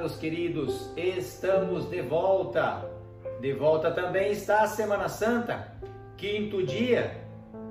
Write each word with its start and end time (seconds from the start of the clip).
meus 0.00 0.16
queridos, 0.16 0.90
estamos 0.96 1.90
de 1.90 2.00
volta. 2.00 2.90
De 3.38 3.52
volta 3.52 3.90
também 3.90 4.32
está 4.32 4.62
a 4.62 4.66
Semana 4.66 5.10
Santa, 5.10 5.74
quinto 6.16 6.62
dia. 6.62 7.22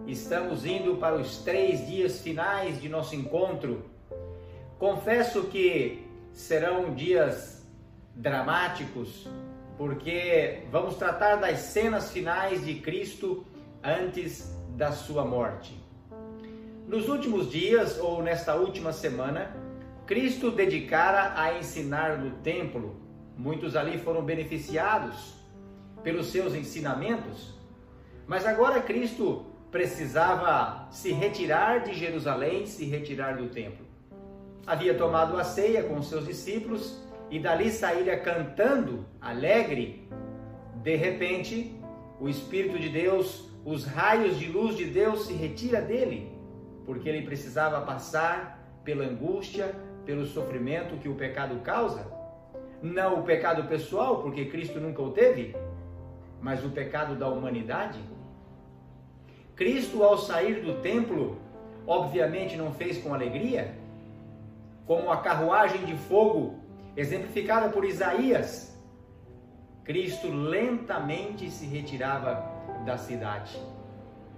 Estamos 0.05 0.63
indo 0.63 0.97
para 0.97 1.15
os 1.15 1.39
três 1.39 1.87
dias 1.87 2.21
finais 2.21 2.79
de 2.79 2.87
nosso 2.87 3.15
encontro. 3.15 3.83
Confesso 4.77 5.45
que 5.45 6.07
serão 6.31 6.93
dias 6.93 7.67
dramáticos, 8.13 9.27
porque 9.75 10.65
vamos 10.71 10.97
tratar 10.97 11.37
das 11.37 11.57
cenas 11.57 12.11
finais 12.11 12.63
de 12.63 12.75
Cristo 12.75 13.43
antes 13.83 14.55
da 14.77 14.91
sua 14.91 15.25
morte. 15.25 15.75
Nos 16.87 17.09
últimos 17.09 17.49
dias 17.49 17.97
ou 17.97 18.21
nesta 18.21 18.53
última 18.53 18.93
semana, 18.93 19.51
Cristo 20.09 20.49
dedicara 20.49 21.39
a 21.39 21.59
ensinar 21.59 22.17
no 22.17 22.31
templo. 22.37 22.95
Muitos 23.37 23.75
ali 23.75 23.99
foram 23.99 24.23
beneficiados 24.23 25.35
pelos 26.01 26.31
seus 26.31 26.55
ensinamentos, 26.55 27.53
mas 28.25 28.43
agora 28.43 28.81
Cristo 28.81 29.45
precisava 29.69 30.87
se 30.89 31.11
retirar 31.11 31.81
de 31.81 31.93
Jerusalém, 31.93 32.65
se 32.65 32.85
retirar 32.85 33.37
do 33.37 33.49
templo. 33.49 33.85
Havia 34.65 34.95
tomado 34.95 35.37
a 35.37 35.43
ceia 35.43 35.83
com 35.83 36.01
seus 36.01 36.25
discípulos 36.25 36.99
e 37.29 37.37
dali 37.37 37.69
saíra 37.69 38.17
cantando, 38.17 39.05
alegre. 39.21 40.09
De 40.81 40.95
repente, 40.95 41.79
o 42.19 42.27
Espírito 42.27 42.79
de 42.79 42.89
Deus, 42.89 43.47
os 43.63 43.85
raios 43.85 44.39
de 44.39 44.47
luz 44.47 44.75
de 44.75 44.85
Deus 44.85 45.27
se 45.27 45.33
retira 45.33 45.79
dele, 45.79 46.35
porque 46.83 47.07
ele 47.07 47.21
precisava 47.27 47.81
passar 47.81 48.81
pela 48.83 49.05
angústia, 49.05 49.87
pelo 50.05 50.25
sofrimento 50.25 50.97
que 50.97 51.09
o 51.09 51.15
pecado 51.15 51.59
causa, 51.59 52.05
não 52.81 53.19
o 53.19 53.23
pecado 53.23 53.67
pessoal, 53.67 54.21
porque 54.21 54.45
Cristo 54.45 54.79
nunca 54.79 55.01
o 55.01 55.11
teve, 55.11 55.55
mas 56.41 56.63
o 56.63 56.69
pecado 56.69 57.15
da 57.15 57.27
humanidade. 57.27 57.99
Cristo, 59.55 60.03
ao 60.03 60.17
sair 60.17 60.61
do 60.61 60.81
templo, 60.81 61.37
obviamente 61.85 62.55
não 62.55 62.73
fez 62.73 62.97
com 62.97 63.13
alegria, 63.13 63.75
como 64.85 65.11
a 65.11 65.17
carruagem 65.17 65.85
de 65.85 65.95
fogo 65.95 66.55
exemplificada 66.95 67.69
por 67.69 67.83
Isaías. 67.85 68.77
Cristo 69.83 70.31
lentamente 70.31 71.49
se 71.49 71.65
retirava 71.65 72.43
da 72.85 72.97
cidade. 72.97 73.59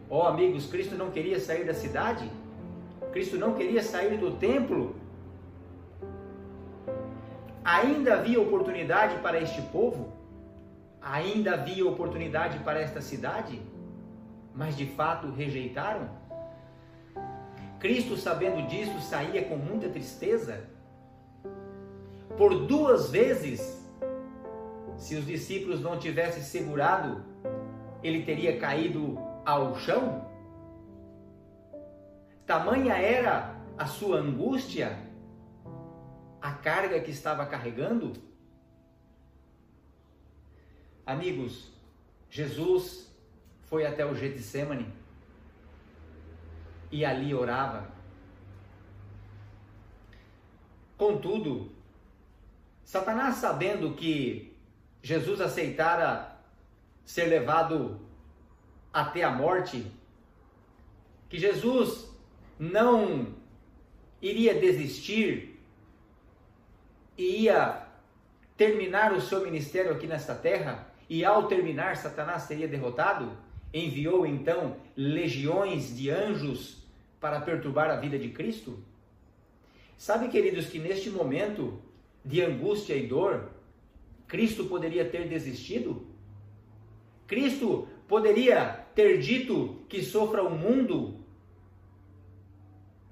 Oh, 0.09 0.23
amigos, 0.23 0.65
Cristo 0.65 0.95
não 0.95 1.11
queria 1.11 1.39
sair 1.39 1.65
da 1.65 1.73
cidade, 1.73 2.29
Cristo 3.11 3.37
não 3.37 3.53
queria 3.53 3.83
sair 3.83 4.17
do 4.17 4.31
templo, 4.31 4.95
Ainda 7.63 8.15
havia 8.15 8.41
oportunidade 8.41 9.17
para 9.19 9.39
este 9.39 9.61
povo? 9.61 10.11
Ainda 11.01 11.53
havia 11.53 11.87
oportunidade 11.87 12.59
para 12.59 12.79
esta 12.79 13.01
cidade? 13.01 13.61
Mas 14.55 14.75
de 14.75 14.85
fato 14.85 15.31
rejeitaram? 15.31 16.09
Cristo, 17.79 18.17
sabendo 18.17 18.67
disso, 18.67 18.99
saía 19.01 19.43
com 19.43 19.57
muita 19.57 19.89
tristeza. 19.89 20.63
Por 22.37 22.65
duas 22.65 23.09
vezes, 23.09 23.81
se 24.97 25.15
os 25.15 25.25
discípulos 25.25 25.81
não 25.81 25.97
tivessem 25.97 26.43
segurado, 26.43 27.23
ele 28.03 28.23
teria 28.23 28.59
caído 28.59 29.19
ao 29.45 29.75
chão? 29.75 30.25
Tamanha 32.45 32.95
era 32.95 33.55
a 33.77 33.85
sua 33.85 34.17
angústia 34.17 34.97
a 36.41 36.51
carga 36.51 36.99
que 36.99 37.11
estava 37.11 37.45
carregando? 37.45 38.13
Amigos, 41.05 41.71
Jesus 42.29 43.11
foi 43.63 43.85
até 43.85 44.05
o 44.05 44.15
Getsemane 44.15 44.91
e 46.91 47.05
ali 47.05 47.33
orava. 47.33 47.89
Contudo, 50.97 51.71
Satanás, 52.83 53.35
sabendo 53.35 53.93
que 53.93 54.55
Jesus 55.01 55.41
aceitara 55.41 56.37
ser 57.05 57.25
levado 57.25 57.99
até 58.93 59.23
a 59.23 59.31
morte, 59.31 59.91
que 61.29 61.39
Jesus 61.39 62.09
não 62.59 63.33
iria 64.21 64.53
desistir 64.53 65.50
e 67.21 67.43
ia 67.43 67.83
terminar 68.57 69.13
o 69.13 69.21
seu 69.21 69.43
ministério 69.43 69.91
aqui 69.91 70.07
nesta 70.07 70.33
terra, 70.33 70.87
e 71.07 71.23
ao 71.23 71.47
terminar, 71.47 71.95
Satanás 71.95 72.43
seria 72.43 72.67
derrotado, 72.67 73.37
enviou 73.71 74.25
então 74.25 74.77
legiões 74.97 75.95
de 75.95 76.09
anjos 76.09 76.83
para 77.19 77.39
perturbar 77.39 77.91
a 77.91 77.97
vida 77.97 78.17
de 78.17 78.29
Cristo? 78.29 78.79
Sabe, 79.95 80.29
queridos, 80.29 80.65
que 80.65 80.79
neste 80.79 81.11
momento 81.11 81.79
de 82.25 82.41
angústia 82.41 82.95
e 82.95 83.05
dor, 83.05 83.51
Cristo 84.27 84.65
poderia 84.65 85.05
ter 85.05 85.27
desistido? 85.27 86.07
Cristo 87.27 87.87
poderia 88.07 88.83
ter 88.95 89.19
dito 89.19 89.85
que 89.87 90.01
sofra 90.01 90.41
o 90.43 90.49
mundo 90.49 91.19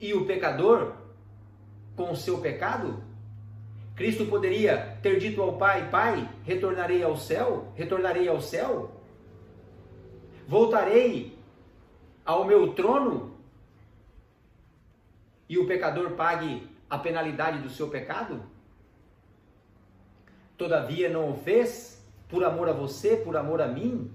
e 0.02 0.16
o 0.16 0.26
pecador 0.26 0.96
com 1.96 2.12
o 2.12 2.16
seu 2.16 2.40
pecado? 2.40 3.09
Cristo 3.99 4.27
poderia 4.27 4.97
ter 5.03 5.19
dito 5.19 5.41
ao 5.41 5.57
Pai: 5.57 5.89
Pai, 5.89 6.29
retornarei 6.45 7.03
ao 7.03 7.17
céu, 7.17 7.73
retornarei 7.75 8.29
ao 8.29 8.39
céu, 8.39 8.95
voltarei 10.47 11.37
ao 12.23 12.45
meu 12.45 12.71
trono 12.71 13.35
e 15.49 15.57
o 15.57 15.67
pecador 15.67 16.11
pague 16.11 16.65
a 16.89 16.97
penalidade 16.97 17.59
do 17.59 17.69
seu 17.69 17.89
pecado? 17.89 18.41
Todavia 20.57 21.09
não 21.09 21.31
o 21.31 21.37
fez 21.37 22.01
por 22.29 22.45
amor 22.45 22.69
a 22.69 22.73
você, 22.73 23.17
por 23.17 23.35
amor 23.35 23.59
a 23.59 23.67
mim. 23.67 24.09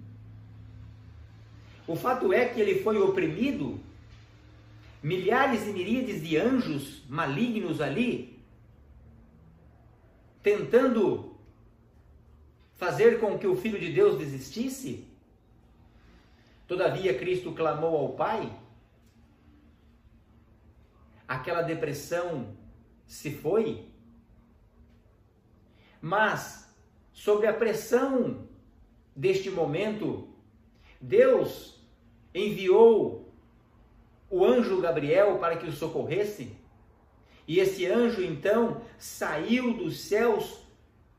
O 1.86 1.94
fato 1.94 2.32
é 2.32 2.46
que 2.46 2.58
ele 2.58 2.82
foi 2.82 2.96
oprimido, 2.96 3.78
milhares 5.02 5.66
e 5.66 5.72
miríades 5.72 6.26
de 6.26 6.38
anjos 6.38 7.02
malignos 7.06 7.82
ali 7.82 8.33
tentando 10.44 11.34
fazer 12.74 13.18
com 13.18 13.38
que 13.38 13.46
o 13.46 13.56
Filho 13.56 13.80
de 13.80 13.90
Deus 13.90 14.18
desistisse? 14.18 15.08
Todavia, 16.68 17.18
Cristo 17.18 17.52
clamou 17.52 17.96
ao 17.96 18.12
Pai. 18.12 18.52
Aquela 21.26 21.62
depressão 21.62 22.54
se 23.06 23.30
foi. 23.30 23.88
Mas, 26.00 26.70
sobre 27.10 27.46
a 27.46 27.54
pressão 27.54 28.46
deste 29.16 29.50
momento, 29.50 30.28
Deus 31.00 31.80
enviou 32.34 33.32
o 34.28 34.44
anjo 34.44 34.80
Gabriel 34.82 35.38
para 35.38 35.56
que 35.56 35.66
o 35.66 35.72
socorresse. 35.72 36.54
E 37.46 37.60
esse 37.60 37.86
anjo 37.86 38.22
então 38.22 38.80
saiu 38.98 39.74
dos 39.74 40.00
céus, 40.00 40.60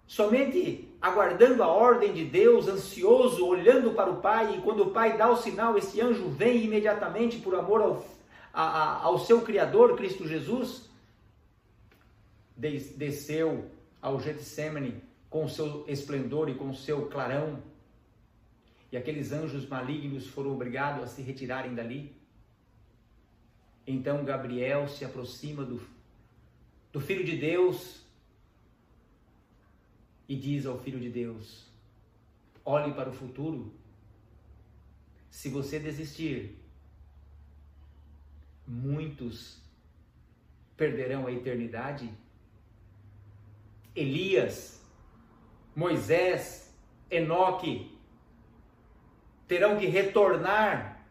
somente 0.07 0.89
aguardando 0.99 1.61
a 1.61 1.67
ordem 1.67 2.13
de 2.13 2.25
Deus, 2.25 2.67
ansioso, 2.67 3.45
olhando 3.45 3.91
para 3.91 4.09
o 4.09 4.21
Pai, 4.21 4.55
e 4.55 4.61
quando 4.61 4.83
o 4.83 4.91
Pai 4.91 5.17
dá 5.17 5.29
o 5.29 5.37
sinal, 5.37 5.77
esse 5.77 6.01
anjo 6.01 6.29
vem 6.29 6.63
imediatamente 6.63 7.37
por 7.37 7.53
amor 7.55 7.81
ao, 7.81 8.05
a, 8.51 8.63
a, 8.63 9.03
ao 9.03 9.19
seu 9.19 9.41
Criador, 9.41 9.95
Cristo 9.95 10.27
Jesus, 10.27 10.89
desceu 12.55 13.69
ao 14.01 14.19
Getsemane 14.19 15.03
com 15.29 15.45
o 15.45 15.49
seu 15.49 15.85
esplendor 15.87 16.49
e 16.49 16.55
com 16.55 16.69
o 16.69 16.75
seu 16.75 17.07
clarão, 17.07 17.61
e 18.91 18.97
aqueles 18.97 19.31
anjos 19.31 19.67
malignos 19.67 20.25
foram 20.25 20.53
obrigados 20.53 21.03
a 21.03 21.07
se 21.07 21.21
retirarem 21.21 21.75
dali. 21.75 22.15
Então 23.85 24.23
Gabriel 24.23 24.87
se 24.87 25.03
aproxima 25.03 25.63
do 25.63 25.81
do 26.95 27.01
Filho 27.01 27.25
de 27.25 27.35
Deus 27.35 28.05
e 30.29 30.33
diz 30.33 30.65
ao 30.65 30.79
Filho 30.79 30.97
de 30.97 31.09
Deus: 31.09 31.69
olhe 32.63 32.93
para 32.93 33.09
o 33.09 33.13
futuro. 33.13 33.73
Se 35.29 35.49
você 35.49 35.77
desistir, 35.77 36.57
muitos 38.65 39.61
perderão 40.77 41.27
a 41.27 41.33
eternidade. 41.33 42.09
Elias, 43.93 44.81
Moisés, 45.75 46.73
Enoque 47.11 47.93
terão 49.49 49.77
que 49.77 49.85
retornar 49.85 51.05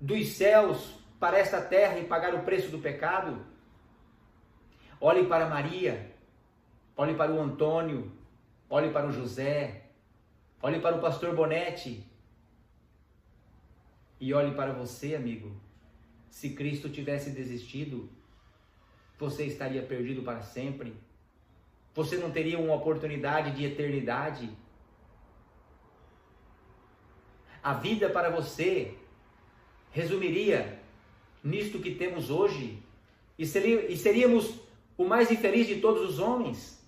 dos 0.00 0.28
céus 0.28 0.94
para 1.18 1.36
esta 1.36 1.60
terra 1.60 1.98
e 1.98 2.06
pagar 2.06 2.32
o 2.32 2.44
preço 2.44 2.70
do 2.70 2.78
pecado. 2.78 3.44
Olhe 5.00 5.26
para 5.26 5.48
Maria, 5.48 6.12
olhe 6.96 7.14
para 7.14 7.32
o 7.32 7.40
Antônio, 7.40 8.10
olhe 8.68 8.90
para 8.90 9.06
o 9.06 9.12
José, 9.12 9.84
olhe 10.60 10.80
para 10.80 10.96
o 10.96 11.00
pastor 11.00 11.36
Bonetti 11.36 12.04
e 14.20 14.34
olhe 14.34 14.54
para 14.56 14.72
você, 14.72 15.14
amigo. 15.14 15.54
Se 16.28 16.50
Cristo 16.50 16.88
tivesse 16.88 17.30
desistido, 17.30 18.10
você 19.16 19.44
estaria 19.44 19.82
perdido 19.82 20.22
para 20.22 20.42
sempre. 20.42 20.96
Você 21.94 22.16
não 22.16 22.32
teria 22.32 22.58
uma 22.58 22.74
oportunidade 22.74 23.52
de 23.52 23.64
eternidade. 23.64 24.50
A 27.62 27.72
vida 27.72 28.10
para 28.10 28.30
você 28.30 28.96
resumiria 29.92 30.80
nisto 31.42 31.78
que 31.78 31.94
temos 31.94 32.30
hoje 32.30 32.82
e, 33.38 33.44
e 33.44 33.96
seríamos 33.96 34.67
o 34.98 35.04
mais 35.04 35.30
infeliz 35.30 35.68
de 35.68 35.80
todos 35.80 36.10
os 36.10 36.18
homens. 36.18 36.84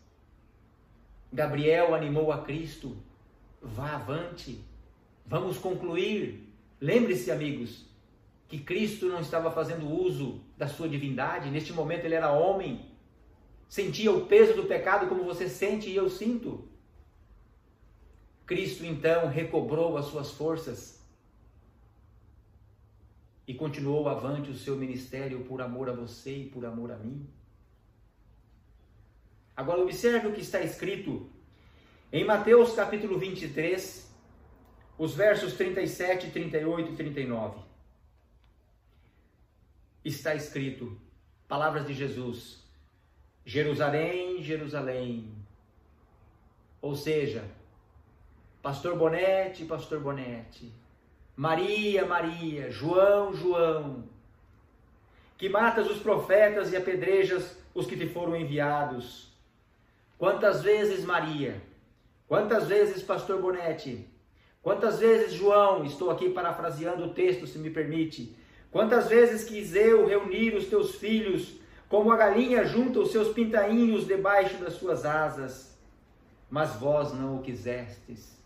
Gabriel 1.32 1.94
animou 1.94 2.32
a 2.32 2.42
Cristo. 2.42 2.96
Vá 3.62 3.94
avante. 3.94 4.60
Vamos 5.24 5.56
concluir. 5.58 6.52
Lembre-se, 6.80 7.30
amigos, 7.30 7.86
que 8.48 8.58
Cristo 8.58 9.06
não 9.06 9.20
estava 9.20 9.52
fazendo 9.52 9.88
uso 9.88 10.40
da 10.58 10.66
sua 10.66 10.88
divindade. 10.88 11.50
Neste 11.50 11.72
momento 11.72 12.04
ele 12.04 12.16
era 12.16 12.32
homem. 12.32 12.84
Sentia 13.68 14.10
o 14.10 14.26
peso 14.26 14.54
do 14.54 14.64
pecado 14.64 15.08
como 15.08 15.22
você 15.22 15.48
sente 15.48 15.88
e 15.88 15.94
eu 15.94 16.10
sinto. 16.10 16.68
Cristo 18.44 18.84
então 18.84 19.28
recobrou 19.28 19.96
as 19.96 20.06
suas 20.06 20.32
forças 20.32 21.00
e 23.46 23.54
continuou 23.54 24.08
avante 24.08 24.50
o 24.50 24.56
seu 24.56 24.74
ministério 24.74 25.44
por 25.44 25.62
amor 25.62 25.88
a 25.88 25.92
você 25.92 26.38
e 26.38 26.48
por 26.48 26.66
amor 26.66 26.90
a 26.90 26.96
mim. 26.96 27.28
Agora 29.56 29.82
observe 29.82 30.29
o 30.29 30.32
que 30.32 30.41
está 30.41 30.61
escrito 30.61 31.31
em 32.12 32.25
Mateus 32.25 32.75
capítulo 32.75 33.19
23, 33.19 34.11
os 34.99 35.14
versos 35.14 35.55
37, 35.55 36.31
38 36.31 36.93
e 36.93 36.97
39. 36.97 37.61
Está 40.05 40.35
escrito, 40.35 40.99
palavras 41.47 41.87
de 41.87 41.94
Jesus: 41.94 42.64
Jerusalém, 43.44 44.43
Jerusalém. 44.43 45.32
Ou 46.82 46.97
seja, 46.97 47.44
Pastor 48.62 48.97
Bonete, 48.97 49.64
Pastor 49.64 50.00
Bonete, 50.00 50.73
Maria, 51.37 52.05
Maria, 52.05 52.70
João, 52.70 53.32
João, 53.32 54.05
que 55.38 55.49
matas 55.49 55.88
os 55.88 55.99
profetas 55.99 56.73
e 56.73 56.76
apedrejas 56.76 57.56
os 57.75 57.87
que 57.87 57.97
te 57.97 58.08
foram 58.08 58.37
enviados. 58.37 59.29
Quantas 60.20 60.62
vezes, 60.62 61.02
Maria? 61.02 61.62
Quantas 62.28 62.69
vezes, 62.69 63.02
Pastor 63.02 63.40
Bonetti? 63.40 64.06
Quantas 64.61 64.99
vezes, 64.99 65.32
João? 65.32 65.82
Estou 65.82 66.11
aqui 66.11 66.28
parafraseando 66.28 67.06
o 67.06 67.14
texto, 67.14 67.46
se 67.46 67.58
me 67.58 67.70
permite. 67.70 68.37
Quantas 68.70 69.08
vezes 69.08 69.49
quis 69.49 69.75
eu 69.75 70.05
reunir 70.05 70.55
os 70.55 70.67
teus 70.67 70.96
filhos, 70.96 71.58
como 71.88 72.12
a 72.12 72.19
galinha 72.19 72.67
junta 72.67 73.00
os 73.00 73.12
seus 73.12 73.32
pintainhos 73.32 74.06
debaixo 74.06 74.58
das 74.58 74.75
suas 74.75 75.06
asas, 75.06 75.75
mas 76.50 76.75
vós 76.75 77.14
não 77.14 77.38
o 77.38 77.43
quisestes. 77.43 78.38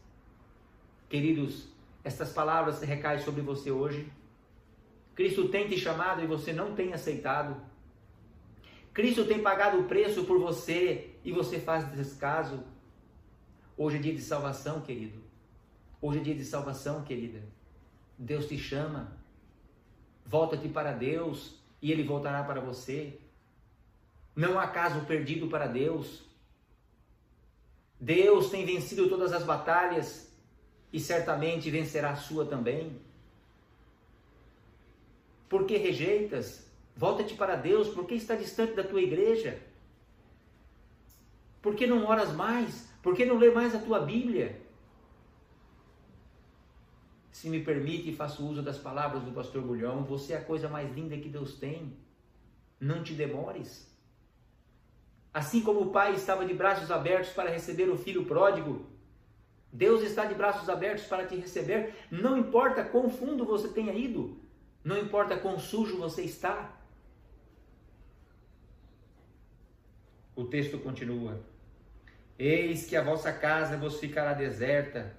Queridos, 1.08 1.66
estas 2.04 2.32
palavras 2.32 2.82
recaem 2.82 3.18
sobre 3.18 3.42
você 3.42 3.72
hoje. 3.72 4.12
Cristo 5.16 5.48
tem 5.48 5.66
te 5.66 5.76
chamado 5.76 6.22
e 6.22 6.26
você 6.28 6.52
não 6.52 6.72
tem 6.72 6.92
aceitado. 6.92 7.60
Cristo 8.94 9.24
tem 9.24 9.42
pagado 9.42 9.80
o 9.80 9.84
preço 9.84 10.22
por 10.24 10.38
você 10.38 11.10
e 11.24 11.32
você 11.32 11.58
faz 11.58 11.90
descaso. 11.90 12.62
Hoje 13.76 13.96
é 13.96 14.00
dia 14.00 14.14
de 14.14 14.22
salvação, 14.22 14.80
querido. 14.80 15.20
Hoje 16.00 16.20
é 16.20 16.22
dia 16.22 16.34
de 16.36 16.44
salvação, 16.44 17.02
querida. 17.02 17.42
Deus 18.16 18.46
te 18.46 18.56
chama. 18.56 19.12
Volta-te 20.24 20.68
para 20.68 20.92
Deus 20.92 21.60
e 21.82 21.90
Ele 21.90 22.04
voltará 22.04 22.44
para 22.44 22.60
você. 22.60 23.18
Não 24.36 24.60
há 24.60 24.68
caso 24.68 25.04
perdido 25.06 25.48
para 25.48 25.66
Deus. 25.66 26.22
Deus 27.98 28.48
tem 28.48 28.64
vencido 28.64 29.08
todas 29.08 29.32
as 29.32 29.42
batalhas 29.42 30.32
e 30.92 31.00
certamente 31.00 31.68
vencerá 31.68 32.10
a 32.10 32.16
sua 32.16 32.46
também. 32.46 32.96
Por 35.48 35.66
que 35.66 35.76
rejeitas? 35.76 36.72
Volta-te 36.96 37.34
para 37.34 37.56
Deus, 37.56 37.88
porque 37.88 38.14
está 38.14 38.34
distante 38.34 38.74
da 38.74 38.84
tua 38.84 39.02
igreja? 39.02 39.60
Por 41.60 41.74
que 41.74 41.86
não 41.86 42.04
oras 42.06 42.32
mais? 42.32 42.88
Por 43.02 43.14
que 43.16 43.24
não 43.24 43.38
lê 43.38 43.50
mais 43.50 43.74
a 43.74 43.78
tua 43.78 44.00
Bíblia? 44.00 44.60
Se 47.32 47.48
me 47.48 47.62
permite 47.62 48.10
e 48.10 48.14
faço 48.14 48.46
uso 48.46 48.62
das 48.62 48.78
palavras 48.78 49.22
do 49.22 49.32
pastor 49.32 49.62
Bulhão, 49.62 50.04
você 50.04 50.34
é 50.34 50.36
a 50.36 50.44
coisa 50.44 50.68
mais 50.68 50.94
linda 50.94 51.16
que 51.16 51.28
Deus 51.28 51.58
tem. 51.58 51.96
Não 52.78 53.02
te 53.02 53.12
demores. 53.12 53.92
Assim 55.32 55.62
como 55.62 55.80
o 55.80 55.90
pai 55.90 56.14
estava 56.14 56.46
de 56.46 56.54
braços 56.54 56.92
abertos 56.92 57.30
para 57.30 57.50
receber 57.50 57.88
o 57.88 57.98
filho 57.98 58.24
pródigo, 58.24 58.86
Deus 59.72 60.02
está 60.02 60.24
de 60.24 60.34
braços 60.34 60.68
abertos 60.68 61.06
para 61.06 61.26
te 61.26 61.34
receber. 61.34 61.92
Não 62.08 62.38
importa 62.38 62.84
quão 62.84 63.10
fundo 63.10 63.44
você 63.44 63.68
tenha 63.68 63.92
ido, 63.92 64.38
não 64.84 64.96
importa 64.96 65.36
quão 65.36 65.58
sujo 65.58 65.96
você 65.96 66.22
está, 66.22 66.72
O 70.36 70.44
texto 70.44 70.78
continua: 70.78 71.40
Eis 72.38 72.86
que 72.86 72.96
a 72.96 73.02
vossa 73.02 73.32
casa 73.32 73.76
vos 73.76 73.98
ficará 74.00 74.32
deserta. 74.32 75.14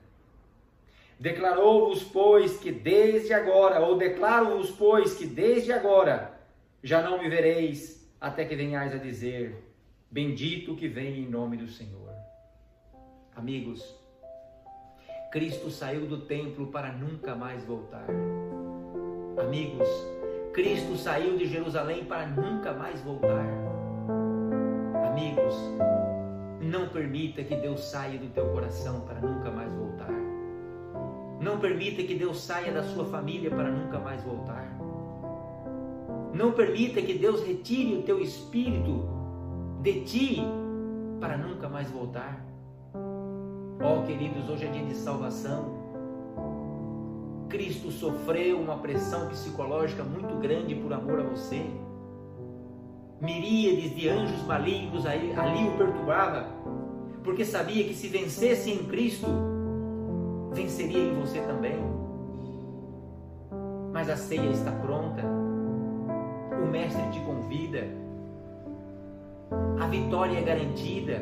Declarou-vos, 1.17 2.03
pois, 2.03 2.57
que 2.57 2.71
desde 2.71 3.33
agora, 3.33 3.79
ou 3.79 3.97
declaro-vos, 3.97 4.71
pois, 4.71 5.15
que 5.15 5.25
desde 5.25 5.71
agora 5.71 6.37
já 6.83 7.01
não 7.01 7.21
me 7.21 7.29
vereis, 7.29 8.05
até 8.19 8.43
que 8.43 8.55
venhais 8.55 8.93
a 8.93 8.97
dizer: 8.97 9.55
Bendito 10.11 10.75
que 10.75 10.87
vem 10.87 11.19
em 11.19 11.29
nome 11.29 11.57
do 11.57 11.67
Senhor. 11.67 12.13
Amigos, 13.35 13.95
Cristo 15.31 15.69
saiu 15.69 16.05
do 16.05 16.21
templo 16.21 16.67
para 16.67 16.91
nunca 16.91 17.35
mais 17.35 17.63
voltar. 17.65 18.07
Amigos, 19.37 19.89
Cristo 20.53 20.95
saiu 20.95 21.37
de 21.37 21.45
Jerusalém 21.45 22.05
para 22.05 22.27
nunca 22.27 22.71
mais 22.73 23.01
voltar. 23.01 23.64
Amigos, 25.15 25.55
não 26.59 26.89
permita 26.89 27.41
que 27.41 27.55
Deus 27.55 27.85
saia 27.85 28.19
do 28.19 28.27
teu 28.33 28.49
coração 28.49 28.99
para 29.07 29.21
nunca 29.21 29.49
mais 29.49 29.71
voltar. 29.71 30.11
Não 31.39 31.57
permita 31.57 32.03
que 32.03 32.15
Deus 32.15 32.41
saia 32.41 32.73
da 32.73 32.83
sua 32.83 33.05
família 33.05 33.49
para 33.49 33.71
nunca 33.71 33.97
mais 33.97 34.21
voltar. 34.23 34.77
Não 36.33 36.51
permita 36.51 37.01
que 37.01 37.17
Deus 37.17 37.41
retire 37.47 37.95
o 37.95 38.01
teu 38.01 38.19
espírito 38.19 39.07
de 39.81 40.01
ti 40.01 40.41
para 41.21 41.37
nunca 41.37 41.69
mais 41.69 41.89
voltar. 41.89 42.45
Oh, 42.93 44.05
queridos, 44.05 44.49
hoje 44.49 44.65
é 44.65 44.69
dia 44.69 44.83
de 44.83 44.95
salvação. 44.95 45.85
Cristo 47.47 47.89
sofreu 47.89 48.59
uma 48.59 48.79
pressão 48.79 49.29
psicológica 49.29 50.03
muito 50.03 50.35
grande 50.41 50.75
por 50.75 50.91
amor 50.91 51.21
a 51.21 51.23
você 51.23 51.65
miríades 53.21 53.95
de 53.95 54.09
anjos 54.09 54.43
malignos 54.43 55.05
ali, 55.05 55.33
ali 55.33 55.67
o 55.67 55.77
perturbava, 55.77 56.47
porque 57.23 57.45
sabia 57.45 57.83
que 57.85 57.93
se 57.93 58.07
vencesse 58.07 58.71
em 58.71 58.85
Cristo, 58.85 59.27
venceria 60.53 60.99
em 60.99 61.15
você 61.19 61.39
também. 61.41 61.77
Mas 63.91 64.09
a 64.09 64.17
ceia 64.17 64.49
está 64.49 64.71
pronta, 64.71 65.23
o 66.61 66.67
Mestre 66.67 67.09
te 67.11 67.19
convida, 67.21 67.87
a 69.79 69.87
vitória 69.87 70.37
é 70.37 70.41
garantida. 70.41 71.21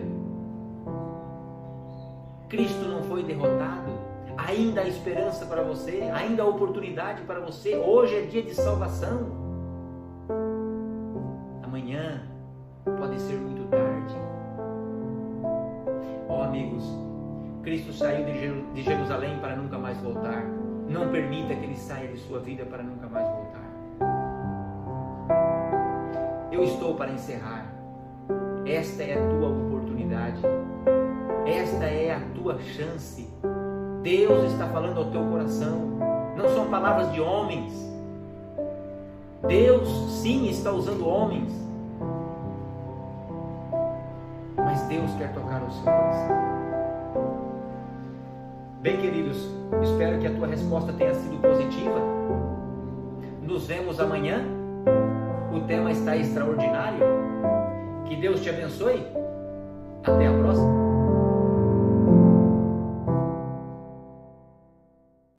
Cristo 2.49 2.85
não 2.87 3.03
foi 3.03 3.23
derrotado, 3.23 3.91
ainda 4.37 4.81
há 4.81 4.87
esperança 4.87 5.45
para 5.45 5.63
você, 5.63 6.01
ainda 6.13 6.43
há 6.43 6.45
oportunidade 6.47 7.21
para 7.23 7.39
você. 7.39 7.75
Hoje 7.75 8.15
é 8.15 8.21
dia 8.21 8.41
de 8.41 8.53
salvação 8.53 9.52
amanhã 11.73 12.21
pode 12.85 13.19
ser 13.19 13.33
muito 13.33 13.67
tarde. 13.71 14.15
Ó 16.29 16.37
oh, 16.37 16.43
amigos, 16.43 16.83
Cristo 17.63 17.91
saiu 17.91 18.25
de 18.75 18.83
Jerusalém 18.83 19.39
para 19.39 19.55
nunca 19.55 19.79
mais 19.79 19.97
voltar. 19.97 20.43
Não 20.87 21.09
permita 21.09 21.55
que 21.55 21.65
ele 21.65 21.75
saia 21.75 22.09
de 22.09 22.19
sua 22.19 22.39
vida 22.41 22.63
para 22.65 22.83
nunca 22.83 23.07
mais 23.07 23.27
voltar. 23.27 23.63
Eu 26.51 26.63
estou 26.63 26.93
para 26.93 27.11
encerrar. 27.11 27.73
Esta 28.67 29.01
é 29.01 29.13
a 29.15 29.29
tua 29.29 29.49
oportunidade. 29.49 30.41
Esta 31.47 31.85
é 31.85 32.13
a 32.13 32.19
tua 32.35 32.59
chance. 32.59 33.27
Deus 34.03 34.51
está 34.51 34.67
falando 34.67 34.99
ao 34.99 35.05
teu 35.05 35.25
coração. 35.25 35.97
Não 36.37 36.47
são 36.49 36.67
palavras 36.67 37.11
de 37.13 37.19
homens. 37.19 37.73
Deus 39.47 39.89
sim 40.21 40.47
está 40.47 40.71
usando 40.71 41.07
homens 41.07 41.62
Deus 45.03 45.15
quer 45.17 45.33
tocar 45.33 45.61
o 45.61 45.69
seu 45.69 45.83
coração. 45.83 46.53
Bem, 48.81 48.97
queridos, 48.97 49.49
espero 49.83 50.17
que 50.19 50.27
a 50.27 50.33
tua 50.33 50.47
resposta 50.47 50.93
tenha 50.93 51.13
sido 51.13 51.41
positiva. 51.41 51.99
Nos 53.41 53.67
vemos 53.67 53.99
amanhã. 53.99 54.45
O 55.53 55.59
tema 55.67 55.91
está 55.91 56.15
extraordinário. 56.15 57.03
Que 58.05 58.15
Deus 58.15 58.41
te 58.41 58.49
abençoe. 58.49 59.05
Até 60.05 60.27
a 60.27 60.31
próxima. 60.31 60.82